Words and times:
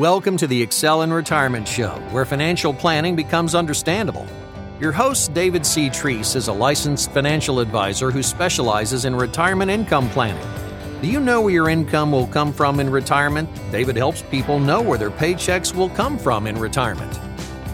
Welcome 0.00 0.38
to 0.38 0.46
the 0.46 0.62
Excel 0.62 1.02
in 1.02 1.12
Retirement 1.12 1.68
Show, 1.68 1.90
where 2.10 2.24
financial 2.24 2.72
planning 2.72 3.14
becomes 3.14 3.54
understandable. 3.54 4.26
Your 4.80 4.92
host, 4.92 5.34
David 5.34 5.66
C. 5.66 5.90
Treese, 5.90 6.36
is 6.36 6.48
a 6.48 6.52
licensed 6.54 7.10
financial 7.10 7.60
advisor 7.60 8.10
who 8.10 8.22
specializes 8.22 9.04
in 9.04 9.14
retirement 9.14 9.70
income 9.70 10.08
planning. 10.08 10.42
Do 11.02 11.08
you 11.08 11.20
know 11.20 11.42
where 11.42 11.52
your 11.52 11.68
income 11.68 12.12
will 12.12 12.26
come 12.28 12.50
from 12.50 12.80
in 12.80 12.88
retirement? 12.88 13.50
David 13.70 13.94
helps 13.94 14.22
people 14.22 14.58
know 14.58 14.80
where 14.80 14.96
their 14.96 15.10
paychecks 15.10 15.74
will 15.74 15.90
come 15.90 16.16
from 16.16 16.46
in 16.46 16.56
retirement. 16.56 17.20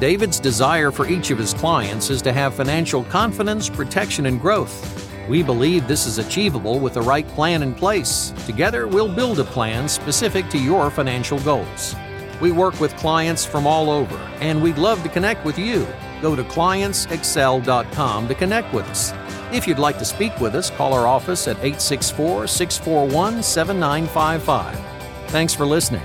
David's 0.00 0.40
desire 0.40 0.90
for 0.90 1.06
each 1.06 1.30
of 1.30 1.38
his 1.38 1.54
clients 1.54 2.11
is 2.11 2.22
to 2.22 2.32
have 2.32 2.56
financial 2.56 3.04
confidence, 3.04 3.70
protection, 3.70 4.27
and 4.27 4.40
growth. 4.40 5.08
We 5.29 5.45
believe 5.45 5.86
this 5.86 6.08
is 6.08 6.18
achievable 6.18 6.80
with 6.80 6.94
the 6.94 7.02
right 7.02 7.29
plan 7.29 7.63
in 7.63 7.72
place. 7.72 8.32
Together, 8.46 8.88
we'll 8.88 9.14
build 9.14 9.38
a 9.38 9.44
plan 9.44 9.88
specific 9.88 10.49
to 10.49 10.58
your 10.58 10.90
financial 10.90 11.38
goals. 11.38 11.94
We 12.39 12.53
work 12.53 12.79
with 12.81 12.95
clients 12.96 13.46
from 13.46 13.67
all 13.67 13.89
over, 13.89 14.14
and 14.40 14.63
we'd 14.63 14.77
love 14.77 15.03
to 15.04 15.08
connect 15.08 15.43
with 15.46 15.58
you. 15.58 15.86
Go 16.21 16.36
to 16.36 16.44
clientsexcel.com 16.44 18.29
to 18.29 18.35
connect 18.35 18.75
with 18.75 18.85
us. 18.90 19.14
If 19.54 19.67
you'd 19.67 19.79
like 19.79 19.96
to 19.99 20.04
speak 20.04 20.39
with 20.39 20.54
us, 20.54 20.68
call 20.68 20.93
our 20.93 21.07
office 21.07 21.49
at 21.49 21.57
864 21.57 22.46
641 22.46 23.43
7955. 23.43 25.30
Thanks 25.30 25.54
for 25.54 25.64
listening. 25.64 26.03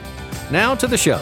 Now 0.50 0.74
to 0.74 0.88
the 0.88 0.98
show. 0.98 1.20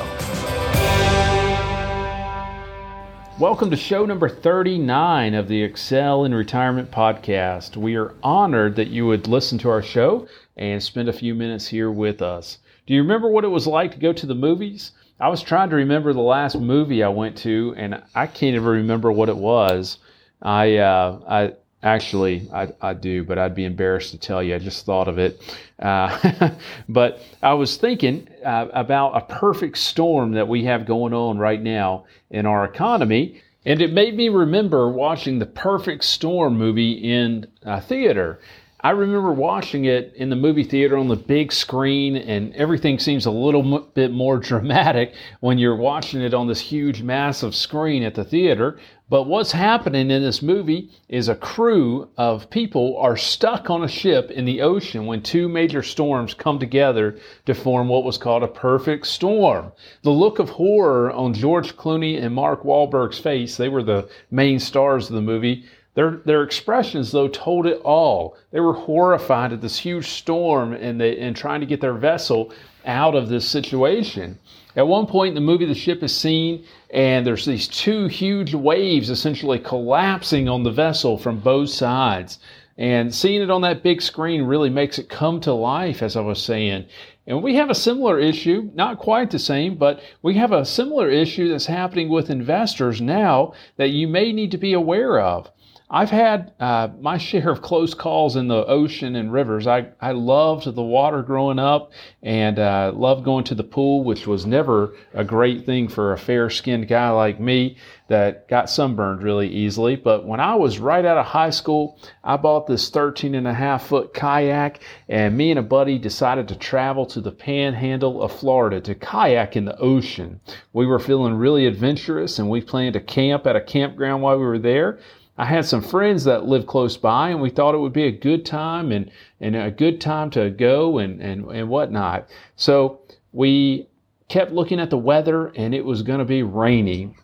Welcome 3.40 3.72
to 3.72 3.78
show 3.78 4.06
number 4.06 4.30
39 4.30 5.34
of 5.34 5.48
the 5.48 5.64
Excel 5.64 6.26
in 6.26 6.36
Retirement 6.36 6.92
podcast. 6.92 7.78
We 7.78 7.96
are 7.96 8.14
honored 8.22 8.76
that 8.76 8.90
you 8.90 9.08
would 9.08 9.28
listen 9.28 9.58
to 9.60 9.70
our 9.70 9.82
show 9.82 10.28
and 10.56 10.84
spend 10.84 11.10
a 11.10 11.14
few 11.14 11.34
minutes 11.34 11.68
here 11.68 11.90
with 11.90 12.22
us. 12.22 12.60
Do 12.86 12.94
you 12.94 13.02
remember 13.02 13.30
what 13.30 13.44
it 13.44 13.48
was 13.48 13.66
like 13.66 13.92
to 13.94 13.98
go 13.98 14.14
to 14.14 14.26
the 14.28 14.36
movies? 14.36 14.92
I 15.20 15.30
was 15.30 15.42
trying 15.42 15.70
to 15.72 15.76
remember 15.76 16.14
the 16.14 16.22
last 16.22 16.60
movie 16.60 17.04
I 17.04 17.10
went 17.10 17.38
to, 17.40 17.74
and 17.78 18.02
I 18.16 18.28
can't 18.28 18.56
even 18.56 18.68
remember 18.68 19.12
what 19.12 19.30
it 19.30 19.38
was. 19.38 19.98
I, 20.42 20.78
uh, 20.78 21.20
I 21.28 21.54
Actually, 21.82 22.50
I, 22.54 22.68
I 22.82 22.94
do, 22.94 23.24
but 23.24 23.38
I'd 23.38 23.56
be 23.56 23.64
embarrassed 23.64 24.12
to 24.12 24.18
tell 24.18 24.44
you. 24.44 24.54
I 24.54 24.60
just 24.60 24.86
thought 24.86 25.08
of 25.08 25.18
it. 25.18 25.42
Uh, 25.80 26.52
but 26.90 27.22
I 27.42 27.54
was 27.54 27.78
thinking 27.78 28.28
uh, 28.46 28.68
about 28.74 29.16
a 29.16 29.22
perfect 29.22 29.78
storm 29.78 30.34
that 30.34 30.50
we 30.50 30.66
have 30.66 30.86
going 30.86 31.14
on 31.14 31.38
right 31.38 31.62
now 31.62 32.04
in 32.32 32.46
our 32.46 32.66
economy. 32.66 33.42
And 33.66 33.82
it 33.82 33.94
made 33.94 34.16
me 34.16 34.28
remember 34.28 34.90
watching 34.90 35.40
the 35.40 35.46
Perfect 35.46 36.04
Storm 36.04 36.58
movie 36.58 36.94
in 36.94 37.46
a 37.64 37.80
theater. 37.80 38.40
I 38.82 38.92
remember 38.92 39.34
watching 39.34 39.86
it 39.86 40.14
in 40.16 40.30
the 40.30 40.38
movie 40.38 40.64
theater 40.64 40.98
on 40.98 41.10
the 41.10 41.18
big 41.18 41.52
screen, 41.52 42.16
and 42.16 42.56
everything 42.56 42.98
seems 42.98 43.26
a 43.26 43.32
little 43.32 43.76
m- 43.76 43.86
bit 43.94 44.12
more 44.12 44.38
dramatic 44.40 45.16
when 45.42 45.58
you're 45.58 45.76
watching 45.76 46.22
it 46.22 46.34
on 46.34 46.48
this 46.48 46.62
huge, 46.62 47.02
massive 47.02 47.54
screen 47.54 48.04
at 48.04 48.16
the 48.16 48.24
theater. 48.24 48.80
But 49.10 49.24
what's 49.24 49.52
happening 49.52 50.12
in 50.12 50.22
this 50.22 50.42
movie 50.42 50.92
is 51.10 51.28
a 51.28 51.36
crew 51.36 52.08
of 52.16 52.50
people 52.50 52.96
are 53.00 53.18
stuck 53.18 53.70
on 53.70 53.84
a 53.84 53.88
ship 53.88 54.32
in 54.32 54.46
the 54.46 54.62
ocean 54.62 55.08
when 55.08 55.24
two 55.24 55.50
major 55.50 55.84
storms 55.84 56.34
come 56.34 56.58
together 56.58 57.18
to 57.48 57.56
form 57.56 57.90
what 57.90 58.06
was 58.06 58.20
called 58.20 58.44
a 58.44 58.48
perfect 58.48 59.08
storm. 59.08 59.74
The 60.04 60.12
look 60.12 60.40
of 60.40 60.52
horror 60.52 61.12
on 61.12 61.34
George 61.34 61.76
Clooney 61.76 62.24
and 62.24 62.34
Mark 62.34 62.64
Wahlberg's 62.64 63.20
face, 63.20 63.58
they 63.58 63.68
were 63.68 63.84
the 63.84 64.08
main 64.32 64.60
stars 64.60 65.10
of 65.10 65.16
the 65.16 65.22
movie 65.22 65.66
their, 65.96 66.22
their 66.26 66.44
expressions, 66.44 67.12
though, 67.12 67.28
told 67.28 67.66
it 67.66 67.82
all. 67.84 68.38
They 68.52 68.60
were 68.60 68.74
horrified 68.74 69.52
at 69.54 69.62
this 69.62 69.80
huge 69.80 70.08
storm 70.08 70.74
and, 70.74 71.02
they, 71.02 71.18
and 71.20 71.36
trying 71.36 71.60
to 71.62 71.66
get 71.66 71.82
their 71.82 71.94
vessel 71.94 72.54
out 72.86 73.16
of 73.16 73.30
this 73.30 73.48
situation. 73.48 74.38
At 74.76 74.88
one 74.88 75.08
point 75.08 75.30
in 75.30 75.36
the 75.36 75.42
movie, 75.42 75.66
the 75.66 75.74
ship 75.74 76.04
is 76.04 76.16
seen, 76.16 76.64
and 76.92 77.26
there's 77.26 77.46
these 77.46 77.68
two 77.68 78.08
huge 78.08 78.54
waves 78.54 79.10
essentially 79.10 79.60
collapsing 79.60 80.48
on 80.48 80.64
the 80.64 80.72
vessel 80.72 81.18
from 81.18 81.40
both 81.40 81.70
sides. 81.70 82.40
And 82.78 83.14
seeing 83.14 83.42
it 83.42 83.52
on 83.52 83.62
that 83.64 83.84
big 83.84 84.02
screen 84.02 84.44
really 84.44 84.70
makes 84.70 85.00
it 85.00 85.10
come 85.10 85.42
to 85.42 85.54
life, 85.54 86.02
as 86.02 86.16
I 86.16 86.22
was 86.22 86.42
saying. 86.42 86.86
And 87.28 87.44
we 87.44 87.56
have 87.56 87.70
a 87.70 87.76
similar 87.76 88.20
issue, 88.20 88.72
not 88.74 89.00
quite 89.00 89.32
the 89.32 89.40
same, 89.40 89.76
but 89.76 90.02
we 90.22 90.36
have 90.36 90.52
a 90.52 90.64
similar 90.64 91.10
issue 91.10 91.50
that's 91.50 91.66
happening 91.66 92.08
with 92.08 92.30
investors 92.30 93.02
now 93.02 93.54
that 93.76 93.90
you 93.90 94.08
may 94.08 94.32
need 94.32 94.52
to 94.52 94.58
be 94.58 94.74
aware 94.74 95.20
of. 95.20 95.52
I've 95.92 96.12
had 96.12 96.54
uh, 96.60 96.90
my 97.00 97.18
share 97.18 97.50
of 97.50 97.64
close 97.64 97.96
calls 97.96 98.36
in 98.36 98.48
the 98.48 98.64
ocean 98.66 99.16
and 99.16 99.34
rivers. 99.34 99.66
I, 99.66 99.88
I 100.00 100.12
loved 100.12 100.76
the 100.76 100.84
water 100.84 101.24
growing 101.24 101.58
up 101.58 101.92
and 102.22 102.60
uh, 102.60 102.92
loved 102.96 103.26
going 103.26 103.44
to 103.46 103.56
the 103.56 103.64
pool, 103.64 104.04
which 104.04 104.28
was 104.28 104.46
never 104.46 104.94
a 105.16 105.24
great 105.24 105.66
thing 105.66 105.88
for 105.88 106.14
a 106.14 106.18
fair 106.18 106.52
skinned 106.52 106.88
guy 106.88 107.10
like 107.10 107.40
me 107.40 107.78
that 108.08 108.48
got 108.48 108.70
sunburned 108.70 109.24
really 109.24 109.48
easily. 109.48 109.96
But 109.96 110.26
when 110.28 110.40
I 110.40 110.54
was 110.56 110.78
right 110.78 111.06
out 111.06 111.18
of 111.18 111.26
high 111.26 111.50
school, 111.50 112.00
I 112.24 112.38
bought 112.38 112.68
this 112.68 112.90
13 112.90 113.34
and 113.34 113.48
a 113.48 113.54
half 113.54 113.88
foot 113.88 114.14
kayak, 114.14 114.82
and 115.08 115.36
me 115.36 115.50
and 115.50 115.60
a 115.60 115.64
buddy 115.64 115.98
decided 115.98 116.48
to 116.50 116.56
travel 116.56 117.08
to 117.08 117.22
the 117.22 117.32
panhandle 117.32 118.22
of 118.22 118.32
Florida 118.32 118.80
to 118.82 118.94
kayak 118.94 119.56
in 119.56 119.66
the 119.66 119.78
ocean. 119.80 120.40
We 120.72 120.86
were 120.86 121.00
feeling 121.00 121.34
really 121.34 121.66
adventurous 121.66 122.38
and 122.38 122.48
we 122.48 122.62
planned 122.62 122.94
to 122.94 123.00
camp 123.00 123.48
at 123.48 123.56
a 123.56 123.62
campground 123.62 124.22
while 124.22 124.38
we 124.38 124.46
were 124.46 124.60
there. 124.60 125.00
I 125.40 125.46
had 125.46 125.66
some 125.66 125.82
friends 125.82 126.26
that 126.26 126.48
lived 126.48 126.68
close 126.68 126.98
by, 126.98 127.30
and 127.30 127.40
we 127.40 127.50
thought 127.50 127.74
it 127.74 127.80
would 127.80 127.94
be 127.94 128.04
a 128.04 128.12
good 128.12 128.46
time 128.46 128.92
and, 128.92 129.10
and 129.40 129.56
a 129.56 129.72
good 129.72 130.02
time 130.02 130.30
to 130.32 130.50
go 130.50 130.98
and, 130.98 131.22
and, 131.22 131.50
and 131.50 131.70
whatnot. 131.70 132.28
So 132.58 133.00
we 133.32 133.88
kept 134.28 134.52
looking 134.52 134.82
at 134.82 134.90
the 134.90 134.98
weather, 134.98 135.48
and 135.56 135.74
it 135.74 135.86
was 135.86 136.02
going 136.02 136.20
to 136.20 136.26
be 136.26 136.44
rainy. 136.44 137.16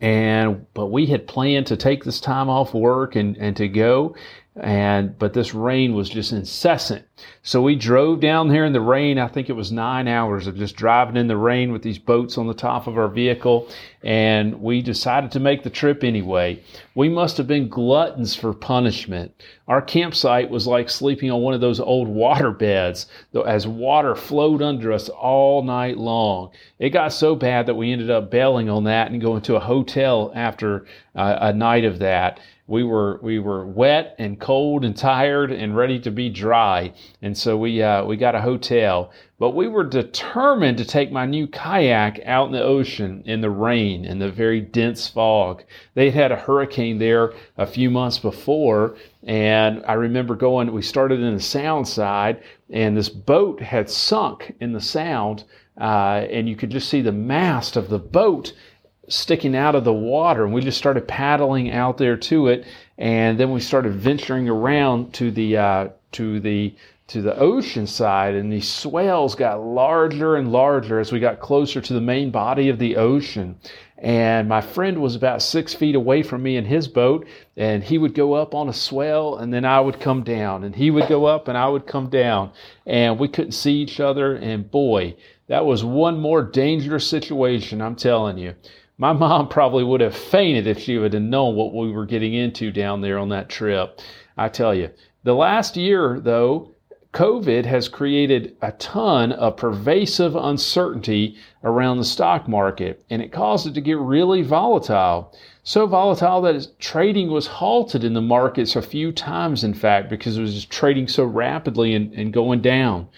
And 0.00 0.66
but 0.74 0.86
we 0.86 1.06
had 1.06 1.28
planned 1.28 1.68
to 1.68 1.76
take 1.76 2.02
this 2.02 2.20
time 2.20 2.50
off 2.50 2.74
work 2.74 3.14
and, 3.14 3.36
and 3.36 3.56
to 3.56 3.68
go, 3.68 4.16
and 4.60 5.18
but 5.18 5.32
this 5.32 5.54
rain 5.54 5.94
was 5.94 6.08
just 6.08 6.32
incessant. 6.32 7.04
So 7.42 7.62
we 7.62 7.76
drove 7.76 8.20
down 8.20 8.50
here 8.50 8.64
in 8.64 8.72
the 8.72 8.80
rain. 8.80 9.18
I 9.18 9.28
think 9.28 9.48
it 9.48 9.54
was 9.54 9.72
nine 9.72 10.08
hours 10.08 10.46
of 10.46 10.56
just 10.56 10.76
driving 10.76 11.16
in 11.16 11.28
the 11.28 11.36
rain 11.36 11.72
with 11.72 11.82
these 11.82 11.98
boats 11.98 12.38
on 12.38 12.46
the 12.46 12.54
top 12.54 12.86
of 12.86 12.98
our 12.98 13.08
vehicle. 13.08 13.68
And 14.02 14.60
we 14.60 14.82
decided 14.82 15.32
to 15.32 15.40
make 15.40 15.62
the 15.62 15.70
trip 15.70 16.04
anyway. 16.04 16.62
We 16.94 17.08
must 17.08 17.36
have 17.36 17.46
been 17.46 17.68
gluttons 17.68 18.34
for 18.34 18.52
punishment 18.52 19.32
our 19.68 19.80
campsite 19.80 20.50
was 20.50 20.66
like 20.66 20.90
sleeping 20.90 21.30
on 21.30 21.40
one 21.40 21.54
of 21.54 21.60
those 21.60 21.78
old 21.78 22.08
water 22.08 22.50
beds 22.50 23.06
as 23.46 23.66
water 23.66 24.16
flowed 24.16 24.62
under 24.62 24.92
us 24.92 25.08
all 25.10 25.62
night 25.62 25.96
long 25.96 26.50
it 26.78 26.90
got 26.90 27.12
so 27.12 27.36
bad 27.36 27.66
that 27.66 27.74
we 27.74 27.92
ended 27.92 28.10
up 28.10 28.30
bailing 28.30 28.68
on 28.68 28.84
that 28.84 29.10
and 29.10 29.20
going 29.20 29.42
to 29.42 29.56
a 29.56 29.60
hotel 29.60 30.32
after 30.34 30.86
uh, 31.14 31.38
a 31.40 31.52
night 31.52 31.84
of 31.84 31.98
that 31.98 32.40
we 32.68 32.84
were 32.84 33.18
we 33.22 33.38
were 33.38 33.66
wet 33.66 34.14
and 34.18 34.38
cold 34.38 34.84
and 34.84 34.94
tired 34.94 35.50
and 35.50 35.74
ready 35.74 35.98
to 36.00 36.10
be 36.10 36.28
dry, 36.28 36.92
and 37.22 37.36
so 37.36 37.56
we 37.56 37.82
uh, 37.82 38.04
we 38.04 38.18
got 38.18 38.34
a 38.34 38.42
hotel. 38.42 39.10
But 39.38 39.54
we 39.54 39.68
were 39.68 39.84
determined 39.84 40.76
to 40.78 40.84
take 40.84 41.10
my 41.10 41.24
new 41.24 41.46
kayak 41.46 42.20
out 42.26 42.48
in 42.48 42.52
the 42.52 42.62
ocean 42.62 43.22
in 43.24 43.40
the 43.40 43.48
rain 43.48 44.04
and 44.04 44.20
the 44.20 44.30
very 44.30 44.60
dense 44.60 45.08
fog. 45.08 45.62
They 45.94 46.10
had 46.10 46.30
had 46.30 46.32
a 46.32 46.36
hurricane 46.36 46.98
there 46.98 47.32
a 47.56 47.66
few 47.66 47.90
months 47.90 48.18
before, 48.18 48.96
and 49.28 49.84
I 49.86 49.92
remember 49.92 50.34
going. 50.34 50.72
We 50.72 50.80
started 50.80 51.20
in 51.20 51.34
the 51.34 51.40
sound 51.40 51.86
side, 51.86 52.42
and 52.70 52.96
this 52.96 53.10
boat 53.10 53.60
had 53.60 53.90
sunk 53.90 54.56
in 54.58 54.72
the 54.72 54.80
sound, 54.80 55.44
uh, 55.78 56.26
and 56.30 56.48
you 56.48 56.56
could 56.56 56.70
just 56.70 56.88
see 56.88 57.02
the 57.02 57.12
mast 57.12 57.76
of 57.76 57.90
the 57.90 57.98
boat 57.98 58.54
sticking 59.08 59.54
out 59.54 59.74
of 59.74 59.84
the 59.84 59.92
water 59.92 60.44
and 60.44 60.52
we 60.52 60.60
just 60.60 60.76
started 60.76 61.08
paddling 61.08 61.70
out 61.70 61.96
there 61.96 62.14
to 62.14 62.48
it 62.48 62.66
and 62.98 63.40
then 63.40 63.50
we 63.50 63.58
started 63.58 63.94
venturing 63.94 64.46
around 64.50 65.14
to 65.14 65.30
the 65.30 65.56
uh, 65.56 65.88
to 66.12 66.38
the 66.40 66.74
to 67.06 67.22
the 67.22 67.34
ocean 67.38 67.86
side 67.86 68.34
and 68.34 68.52
these 68.52 68.70
swells 68.70 69.34
got 69.34 69.64
larger 69.64 70.36
and 70.36 70.52
larger 70.52 71.00
as 71.00 71.10
we 71.10 71.18
got 71.18 71.40
closer 71.40 71.80
to 71.80 71.94
the 71.94 72.00
main 72.02 72.30
body 72.30 72.68
of 72.68 72.78
the 72.78 72.96
ocean 72.96 73.58
and 74.00 74.48
my 74.48 74.60
friend 74.60 75.00
was 75.00 75.16
about 75.16 75.42
six 75.42 75.74
feet 75.74 75.94
away 75.94 76.22
from 76.22 76.42
me 76.42 76.56
in 76.56 76.64
his 76.64 76.86
boat 76.86 77.26
and 77.56 77.82
he 77.82 77.98
would 77.98 78.14
go 78.14 78.34
up 78.34 78.54
on 78.54 78.68
a 78.68 78.72
swell 78.72 79.36
and 79.36 79.52
then 79.52 79.64
i 79.64 79.80
would 79.80 79.98
come 79.98 80.22
down 80.22 80.64
and 80.64 80.76
he 80.76 80.90
would 80.90 81.08
go 81.08 81.24
up 81.24 81.48
and 81.48 81.58
i 81.58 81.68
would 81.68 81.86
come 81.86 82.08
down 82.08 82.50
and 82.86 83.18
we 83.18 83.26
couldn't 83.26 83.52
see 83.52 83.74
each 83.74 83.98
other 83.98 84.36
and 84.36 84.70
boy 84.70 85.14
that 85.48 85.64
was 85.66 85.84
one 85.84 86.20
more 86.20 86.42
dangerous 86.42 87.06
situation 87.06 87.82
i'm 87.82 87.96
telling 87.96 88.38
you 88.38 88.54
my 88.98 89.12
mom 89.14 89.48
probably 89.48 89.84
would 89.84 90.00
have 90.00 90.16
fainted 90.16 90.66
if 90.66 90.78
she 90.78 90.98
would 90.98 91.14
have 91.14 91.22
known 91.22 91.54
what 91.54 91.72
we 91.72 91.90
were 91.90 92.06
getting 92.06 92.34
into 92.34 92.70
down 92.70 93.00
there 93.00 93.18
on 93.18 93.30
that 93.30 93.48
trip. 93.48 94.00
I 94.36 94.48
tell 94.48 94.74
you, 94.74 94.90
the 95.24 95.34
last 95.34 95.76
year, 95.76 96.20
though, 96.20 96.74
COVID 97.14 97.64
has 97.64 97.88
created 97.88 98.54
a 98.60 98.72
ton 98.72 99.32
of 99.32 99.56
pervasive 99.56 100.36
uncertainty 100.36 101.36
around 101.64 101.96
the 101.96 102.04
stock 102.04 102.46
market, 102.46 103.02
and 103.08 103.22
it 103.22 103.32
caused 103.32 103.66
it 103.66 103.72
to 103.74 103.80
get 103.80 103.96
really 103.98 104.42
volatile. 104.42 105.34
So 105.62 105.86
volatile 105.86 106.42
that 106.42 106.78
trading 106.78 107.30
was 107.30 107.46
halted 107.46 108.04
in 108.04 108.12
the 108.12 108.20
markets 108.20 108.76
a 108.76 108.82
few 108.82 109.10
times, 109.10 109.64
in 109.64 109.72
fact, 109.72 110.10
because 110.10 110.36
it 110.36 110.42
was 110.42 110.54
just 110.54 110.70
trading 110.70 111.08
so 111.08 111.24
rapidly 111.24 111.94
and, 111.94 112.12
and 112.12 112.32
going 112.32 112.60
down. 112.60 113.08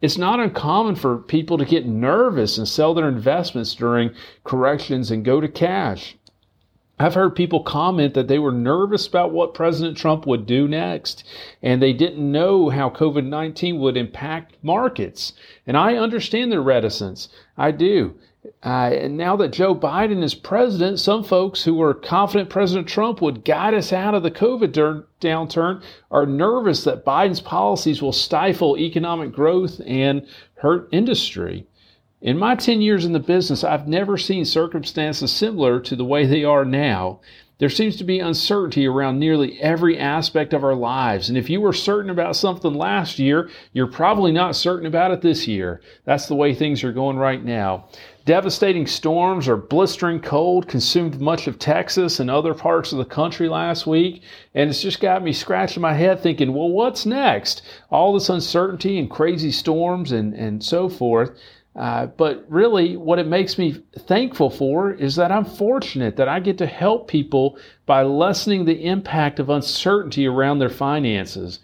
It's 0.00 0.18
not 0.18 0.40
uncommon 0.40 0.96
for 0.96 1.18
people 1.18 1.58
to 1.58 1.64
get 1.64 1.86
nervous 1.86 2.58
and 2.58 2.68
sell 2.68 2.92
their 2.92 3.08
investments 3.08 3.74
during 3.74 4.10
corrections 4.42 5.12
and 5.12 5.24
go 5.24 5.40
to 5.40 5.48
cash. 5.48 6.17
I've 7.00 7.14
heard 7.14 7.36
people 7.36 7.62
comment 7.62 8.14
that 8.14 8.26
they 8.26 8.40
were 8.40 8.50
nervous 8.50 9.06
about 9.06 9.30
what 9.30 9.54
President 9.54 9.96
Trump 9.96 10.26
would 10.26 10.46
do 10.46 10.66
next, 10.66 11.22
and 11.62 11.80
they 11.80 11.92
didn't 11.92 12.32
know 12.32 12.70
how 12.70 12.90
COVID 12.90 13.24
19 13.24 13.78
would 13.78 13.96
impact 13.96 14.56
markets. 14.62 15.32
And 15.64 15.76
I 15.76 15.94
understand 15.94 16.50
their 16.50 16.60
reticence. 16.60 17.28
I 17.56 17.70
do. 17.70 18.14
Uh, 18.64 18.90
and 18.92 19.16
now 19.16 19.36
that 19.36 19.52
Joe 19.52 19.76
Biden 19.76 20.24
is 20.24 20.34
president, 20.34 20.98
some 20.98 21.22
folks 21.22 21.62
who 21.62 21.74
were 21.74 21.94
confident 21.94 22.50
President 22.50 22.88
Trump 22.88 23.20
would 23.20 23.44
guide 23.44 23.74
us 23.74 23.92
out 23.92 24.14
of 24.14 24.24
the 24.24 24.30
COVID 24.30 24.72
dur- 24.72 25.06
downturn 25.20 25.82
are 26.10 26.26
nervous 26.26 26.82
that 26.82 27.04
Biden's 27.04 27.40
policies 27.40 28.02
will 28.02 28.12
stifle 28.12 28.76
economic 28.76 29.32
growth 29.32 29.80
and 29.86 30.26
hurt 30.56 30.88
industry. 30.90 31.66
In 32.20 32.36
my 32.36 32.56
10 32.56 32.80
years 32.80 33.04
in 33.04 33.12
the 33.12 33.20
business, 33.20 33.62
I've 33.62 33.86
never 33.86 34.18
seen 34.18 34.44
circumstances 34.44 35.30
similar 35.30 35.78
to 35.78 35.94
the 35.94 36.04
way 36.04 36.26
they 36.26 36.42
are 36.42 36.64
now. 36.64 37.20
There 37.58 37.68
seems 37.68 37.94
to 37.96 38.04
be 38.04 38.18
uncertainty 38.18 38.86
around 38.86 39.20
nearly 39.20 39.60
every 39.60 39.96
aspect 39.96 40.52
of 40.52 40.64
our 40.64 40.74
lives. 40.74 41.28
And 41.28 41.38
if 41.38 41.48
you 41.48 41.60
were 41.60 41.72
certain 41.72 42.10
about 42.10 42.34
something 42.34 42.74
last 42.74 43.20
year, 43.20 43.50
you're 43.72 43.86
probably 43.86 44.32
not 44.32 44.56
certain 44.56 44.86
about 44.86 45.12
it 45.12 45.20
this 45.20 45.46
year. 45.46 45.80
That's 46.04 46.26
the 46.26 46.34
way 46.34 46.54
things 46.54 46.82
are 46.82 46.92
going 46.92 47.18
right 47.18 47.44
now. 47.44 47.88
Devastating 48.24 48.88
storms 48.88 49.46
or 49.46 49.56
blistering 49.56 50.20
cold 50.20 50.66
consumed 50.66 51.20
much 51.20 51.46
of 51.46 51.58
Texas 51.58 52.18
and 52.18 52.30
other 52.30 52.54
parts 52.54 52.90
of 52.90 52.98
the 52.98 53.04
country 53.04 53.48
last 53.48 53.86
week. 53.86 54.22
And 54.54 54.68
it's 54.68 54.82
just 54.82 55.00
got 55.00 55.22
me 55.22 55.32
scratching 55.32 55.82
my 55.82 55.94
head 55.94 56.20
thinking, 56.20 56.52
well, 56.52 56.68
what's 56.68 57.06
next? 57.06 57.62
All 57.90 58.12
this 58.12 58.28
uncertainty 58.28 58.98
and 58.98 59.08
crazy 59.08 59.52
storms 59.52 60.10
and, 60.10 60.34
and 60.34 60.62
so 60.64 60.88
forth. 60.88 61.30
Uh, 61.78 62.06
but 62.06 62.44
really, 62.48 62.96
what 62.96 63.20
it 63.20 63.28
makes 63.28 63.56
me 63.56 63.80
thankful 64.00 64.50
for 64.50 64.90
is 64.90 65.14
that 65.14 65.30
I'm 65.30 65.44
fortunate 65.44 66.16
that 66.16 66.28
I 66.28 66.40
get 66.40 66.58
to 66.58 66.66
help 66.66 67.06
people 67.06 67.56
by 67.86 68.02
lessening 68.02 68.64
the 68.64 68.84
impact 68.84 69.38
of 69.38 69.48
uncertainty 69.48 70.26
around 70.26 70.58
their 70.58 70.70
finances. 70.70 71.60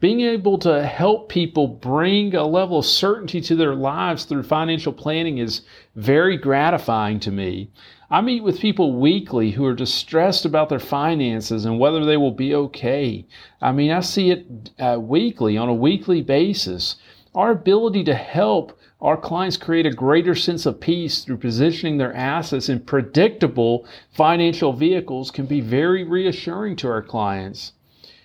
Being 0.00 0.22
able 0.22 0.56
to 0.60 0.86
help 0.86 1.28
people 1.28 1.68
bring 1.68 2.34
a 2.34 2.46
level 2.46 2.78
of 2.78 2.86
certainty 2.86 3.42
to 3.42 3.54
their 3.54 3.74
lives 3.74 4.24
through 4.24 4.44
financial 4.44 4.92
planning 4.92 5.36
is 5.36 5.60
very 5.96 6.38
gratifying 6.38 7.20
to 7.20 7.30
me. 7.30 7.68
I 8.10 8.22
meet 8.22 8.42
with 8.42 8.60
people 8.60 8.94
weekly 8.94 9.50
who 9.50 9.66
are 9.66 9.74
distressed 9.74 10.46
about 10.46 10.70
their 10.70 10.78
finances 10.78 11.66
and 11.66 11.78
whether 11.78 12.06
they 12.06 12.16
will 12.16 12.32
be 12.32 12.54
okay. 12.54 13.26
I 13.60 13.72
mean, 13.72 13.90
I 13.90 14.00
see 14.00 14.30
it 14.30 14.70
uh, 14.78 14.98
weekly 14.98 15.58
on 15.58 15.68
a 15.68 15.74
weekly 15.74 16.22
basis. 16.22 16.96
Our 17.34 17.50
ability 17.50 18.04
to 18.04 18.14
help 18.14 18.77
our 19.00 19.16
clients 19.16 19.56
create 19.56 19.86
a 19.86 19.92
greater 19.92 20.34
sense 20.34 20.66
of 20.66 20.80
peace 20.80 21.22
through 21.22 21.36
positioning 21.36 21.98
their 21.98 22.14
assets 22.14 22.68
in 22.68 22.80
predictable 22.80 23.86
financial 24.10 24.72
vehicles 24.72 25.30
can 25.30 25.46
be 25.46 25.60
very 25.60 26.02
reassuring 26.02 26.74
to 26.74 26.88
our 26.88 27.02
clients. 27.02 27.72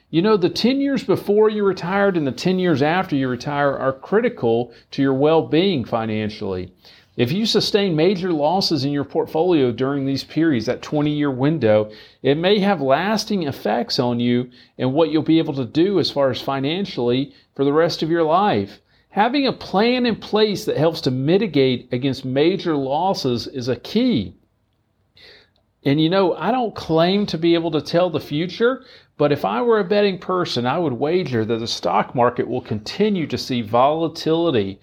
You 0.10 0.24
know, 0.24 0.36
the 0.36 0.50
10 0.50 0.81
years 0.81 1.04
before 1.04 1.50
you 1.50 1.64
retired 1.64 2.18
and 2.18 2.25
the 2.25 2.31
10 2.31 2.58
years 2.58 2.81
after 2.81 3.16
you 3.16 3.28
retire 3.28 3.78
are 3.78 3.94
critical 3.94 4.72
to 4.92 5.02
your 5.02 5.14
well 5.14 5.44
being 5.44 5.86
financially. 5.86 6.72
If 7.16 7.31
you 7.31 7.46
sustain 7.46 7.96
major 7.96 8.34
losses 8.34 8.84
in 8.84 8.92
your 8.92 9.04
portfolio 9.04 9.72
during 9.72 10.08
these 10.08 10.24
periods, 10.24 10.66
that 10.66 10.81
20 10.81 11.12
year 11.12 11.30
window, 11.30 11.92
it 12.24 12.36
may 12.36 12.58
have 12.60 12.81
lasting 12.81 13.44
effects 13.44 14.00
on 14.00 14.19
you 14.19 14.50
and 14.80 14.94
what 14.94 15.12
you'll 15.12 15.22
be 15.22 15.38
able 15.38 15.54
to 15.54 15.66
do 15.66 16.00
as 16.00 16.10
far 16.10 16.31
as 16.31 16.42
financially 16.42 17.31
for 17.56 17.64
the 17.64 17.74
rest 17.74 18.02
of 18.02 18.10
your 18.10 18.24
life. 18.24 18.80
Having 19.13 19.45
a 19.45 19.54
plan 19.54 20.07
in 20.07 20.15
place 20.15 20.65
that 20.65 20.75
helps 20.75 21.00
to 21.01 21.12
mitigate 21.12 21.88
against 21.92 22.25
major 22.25 22.75
losses 22.75 23.45
is 23.45 23.68
a 23.68 23.75
key. 23.75 24.33
And 25.83 26.01
you 26.01 26.10
know, 26.10 26.33
I 26.33 26.50
don't 26.50 26.74
claim 26.74 27.27
to 27.27 27.38
be 27.38 27.54
able 27.54 27.69
to 27.71 27.81
tell 27.81 28.10
the 28.10 28.19
future, 28.19 28.83
but 29.19 29.31
if 29.31 29.45
I 29.45 29.62
were 29.62 29.80
a 29.80 29.83
betting 29.83 30.18
person, 30.18 30.65
I 30.65 30.80
would 30.80 30.94
wager 30.94 31.45
that 31.45 31.60
the 31.60 31.68
stock 31.68 32.15
market 32.15 32.48
will 32.48 32.62
continue 32.62 33.27
to 33.27 33.38
see 33.38 33.62
volatility. 33.62 34.80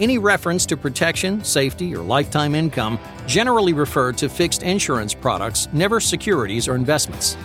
Any 0.00 0.18
reference 0.18 0.66
to 0.66 0.76
protection, 0.76 1.42
safety, 1.42 1.96
or 1.96 2.02
lifetime 2.02 2.54
income 2.54 2.98
generally 3.26 3.72
refer 3.72 4.12
to 4.12 4.28
fixed 4.28 4.62
insurance 4.62 5.14
products, 5.14 5.68
never 5.72 5.98
securities 5.98 6.68
or 6.68 6.74
investments. 6.74 7.38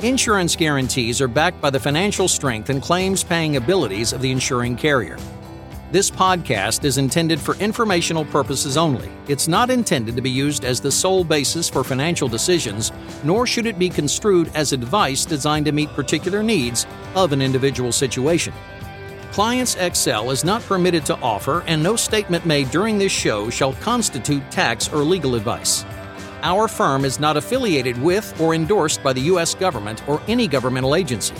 Insurance 0.00 0.56
guarantees 0.56 1.20
are 1.20 1.28
backed 1.28 1.60
by 1.60 1.68
the 1.68 1.78
financial 1.78 2.26
strength 2.26 2.70
and 2.70 2.80
claims 2.80 3.22
paying 3.22 3.56
abilities 3.56 4.14
of 4.14 4.22
the 4.22 4.30
insuring 4.30 4.74
carrier. 4.74 5.18
This 5.92 6.08
podcast 6.08 6.84
is 6.84 6.98
intended 6.98 7.40
for 7.40 7.56
informational 7.56 8.24
purposes 8.24 8.76
only. 8.76 9.10
It's 9.26 9.48
not 9.48 9.70
intended 9.70 10.14
to 10.14 10.22
be 10.22 10.30
used 10.30 10.64
as 10.64 10.80
the 10.80 10.92
sole 10.92 11.24
basis 11.24 11.68
for 11.68 11.82
financial 11.82 12.28
decisions, 12.28 12.92
nor 13.24 13.44
should 13.44 13.66
it 13.66 13.76
be 13.76 13.88
construed 13.88 14.52
as 14.54 14.72
advice 14.72 15.24
designed 15.24 15.66
to 15.66 15.72
meet 15.72 15.88
particular 15.88 16.44
needs 16.44 16.86
of 17.16 17.32
an 17.32 17.42
individual 17.42 17.90
situation. 17.90 18.54
Clients 19.32 19.74
Excel 19.74 20.30
is 20.30 20.44
not 20.44 20.62
permitted 20.62 21.04
to 21.06 21.16
offer, 21.16 21.64
and 21.66 21.82
no 21.82 21.96
statement 21.96 22.46
made 22.46 22.70
during 22.70 22.96
this 22.96 23.10
show 23.10 23.50
shall 23.50 23.72
constitute 23.72 24.48
tax 24.48 24.92
or 24.92 24.98
legal 24.98 25.34
advice. 25.34 25.84
Our 26.42 26.68
firm 26.68 27.04
is 27.04 27.18
not 27.18 27.36
affiliated 27.36 28.00
with 28.00 28.40
or 28.40 28.54
endorsed 28.54 29.02
by 29.02 29.12
the 29.12 29.22
U.S. 29.22 29.56
government 29.56 30.08
or 30.08 30.22
any 30.28 30.46
governmental 30.46 30.94
agency. 30.94 31.34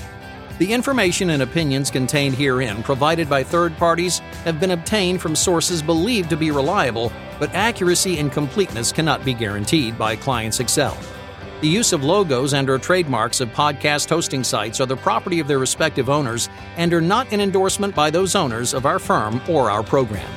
The 0.60 0.74
information 0.74 1.30
and 1.30 1.40
opinions 1.40 1.90
contained 1.90 2.34
herein, 2.34 2.82
provided 2.82 3.30
by 3.30 3.42
third 3.42 3.74
parties, 3.78 4.18
have 4.44 4.60
been 4.60 4.72
obtained 4.72 5.22
from 5.22 5.34
sources 5.34 5.80
believed 5.80 6.28
to 6.28 6.36
be 6.36 6.50
reliable, 6.50 7.10
but 7.38 7.54
accuracy 7.54 8.18
and 8.18 8.30
completeness 8.30 8.92
cannot 8.92 9.24
be 9.24 9.32
guaranteed 9.32 9.96
by 9.96 10.16
Clients 10.16 10.60
Excel. 10.60 10.98
The 11.62 11.68
use 11.68 11.94
of 11.94 12.04
logos 12.04 12.52
and 12.52 12.68
or 12.68 12.76
trademarks 12.76 13.40
of 13.40 13.48
podcast 13.54 14.10
hosting 14.10 14.44
sites 14.44 14.82
are 14.82 14.86
the 14.86 14.98
property 14.98 15.40
of 15.40 15.48
their 15.48 15.58
respective 15.58 16.10
owners 16.10 16.50
and 16.76 16.92
are 16.92 17.00
not 17.00 17.32
an 17.32 17.40
endorsement 17.40 17.94
by 17.94 18.10
those 18.10 18.34
owners 18.34 18.74
of 18.74 18.84
our 18.84 18.98
firm 18.98 19.40
or 19.48 19.70
our 19.70 19.82
program. 19.82 20.30